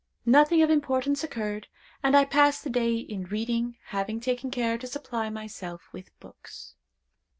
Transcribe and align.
Nothing 0.25 0.63
of 0.63 0.71
importance 0.71 1.23
occurred, 1.23 1.67
and 2.01 2.17
I 2.17 2.25
passed 2.25 2.63
the 2.63 2.71
day 2.71 2.95
in 2.95 3.25
reading, 3.25 3.77
having 3.89 4.19
taken 4.19 4.49
care 4.49 4.79
to 4.79 4.87
supply 4.87 5.29
myself 5.29 5.83
with 5.93 6.09
books. 6.19 6.73